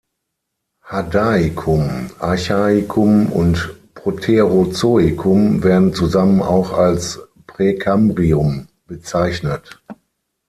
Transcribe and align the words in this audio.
Hadaikum, 0.83 2.09
Archaikum 2.17 3.31
und 3.31 3.75
Proterozoikum 3.93 5.63
werden 5.63 5.93
zusammen 5.93 6.41
auch 6.41 6.73
als 6.73 7.19
Präkambrium 7.45 8.67
bezeichnet. 8.87 9.79